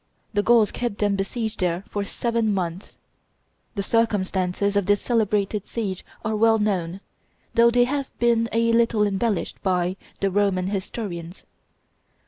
The 0.33 0.41
Gauls 0.41 0.71
kept 0.71 0.97
them 0.97 1.15
besieged 1.15 1.59
there 1.59 1.83
for 1.87 2.03
seven 2.03 2.51
months. 2.51 2.97
The 3.75 3.83
circumstances 3.83 4.75
of 4.75 4.87
this 4.87 4.99
celebrated 4.99 5.67
siege 5.67 6.03
are 6.25 6.35
well 6.35 6.57
known, 6.57 7.01
though 7.53 7.69
they 7.69 7.83
have 7.83 8.09
been 8.17 8.49
a 8.51 8.73
little 8.73 9.05
embellished 9.05 9.61
by 9.61 9.97
the 10.19 10.31
Roman 10.31 10.69
historians. 10.69 11.43